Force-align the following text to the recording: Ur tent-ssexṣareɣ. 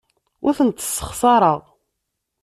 Ur 0.45 0.53
tent-ssexṣareɣ. 0.57 1.59